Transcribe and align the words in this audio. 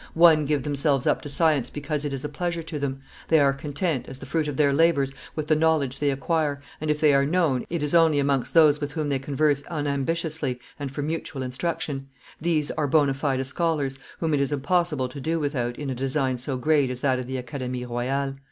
"One 0.15 0.45
give 0.47 0.63
themselves 0.63 1.05
up 1.05 1.21
to 1.21 1.29
science 1.29 1.69
because 1.69 2.03
it 2.05 2.11
is 2.11 2.23
a 2.25 2.27
pleasure 2.27 2.63
to 2.63 2.79
them: 2.79 3.01
they 3.27 3.39
are 3.39 3.53
content, 3.53 4.07
as 4.09 4.17
the 4.17 4.25
fruit 4.25 4.47
of 4.47 4.57
their 4.57 4.73
labors, 4.73 5.13
with 5.35 5.45
the 5.45 5.55
knowledge 5.55 5.99
they 5.99 6.09
acquire, 6.09 6.59
and, 6.81 6.89
if 6.89 6.99
they 6.99 7.13
are 7.13 7.23
known, 7.23 7.67
it 7.69 7.83
is 7.83 7.93
only 7.93 8.17
amongst 8.17 8.55
those 8.55 8.81
with 8.81 8.93
whom 8.93 9.09
they 9.09 9.19
converse 9.19 9.61
unambitiously 9.69 10.59
and 10.79 10.91
for 10.91 11.03
mutual 11.03 11.43
instruction; 11.43 12.07
these 12.41 12.71
are 12.71 12.87
bona 12.87 13.13
fide 13.13 13.45
scholars, 13.45 13.99
whom 14.17 14.33
it 14.33 14.41
is 14.41 14.51
impossible 14.51 15.07
to 15.07 15.21
do 15.21 15.39
without 15.39 15.77
in 15.77 15.91
a 15.91 15.93
design 15.93 16.39
so 16.39 16.57
great 16.57 16.89
as 16.89 17.01
that 17.01 17.19
of 17.19 17.27
the 17.27 17.37
Academie 17.37 17.85
royale. 17.85 18.39